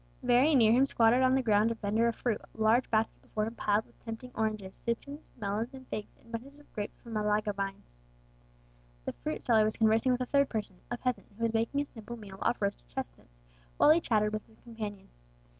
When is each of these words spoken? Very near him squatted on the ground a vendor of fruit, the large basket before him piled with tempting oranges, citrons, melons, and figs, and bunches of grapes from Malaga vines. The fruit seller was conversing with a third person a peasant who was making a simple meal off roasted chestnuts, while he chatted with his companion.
Very 0.23 0.55
near 0.55 0.71
him 0.71 0.85
squatted 0.85 1.21
on 1.21 1.35
the 1.35 1.43
ground 1.43 1.69
a 1.69 1.75
vendor 1.75 2.07
of 2.07 2.15
fruit, 2.15 2.41
the 2.53 2.63
large 2.63 2.89
basket 2.89 3.21
before 3.21 3.45
him 3.45 3.53
piled 3.53 3.85
with 3.85 4.03
tempting 4.03 4.31
oranges, 4.33 4.81
citrons, 4.83 5.29
melons, 5.37 5.75
and 5.75 5.87
figs, 5.89 6.17
and 6.19 6.31
bunches 6.31 6.59
of 6.59 6.73
grapes 6.73 6.99
from 6.99 7.13
Malaga 7.13 7.53
vines. 7.53 7.99
The 9.05 9.13
fruit 9.13 9.43
seller 9.43 9.63
was 9.63 9.77
conversing 9.77 10.11
with 10.11 10.21
a 10.21 10.25
third 10.25 10.49
person 10.49 10.77
a 10.89 10.97
peasant 10.97 11.27
who 11.37 11.43
was 11.43 11.53
making 11.53 11.81
a 11.81 11.85
simple 11.85 12.17
meal 12.17 12.39
off 12.41 12.63
roasted 12.63 12.87
chestnuts, 12.89 13.37
while 13.77 13.91
he 13.91 14.01
chatted 14.01 14.33
with 14.33 14.47
his 14.47 14.57
companion. 14.61 15.09